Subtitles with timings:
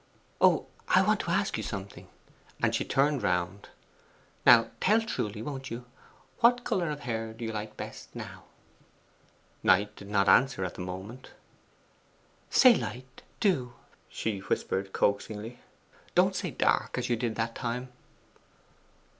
[0.41, 2.07] Oh, I want to ask you something.'
[2.59, 3.69] And she turned round.
[4.47, 5.85] 'Now tell truly, won't you?
[6.39, 8.45] What colour of hair do you like best now?'
[9.61, 11.29] Knight did not answer at the moment.
[12.49, 13.73] 'Say light, do!'
[14.09, 15.59] she whispered coaxingly.
[16.15, 17.89] 'Don't say dark, as you did that time.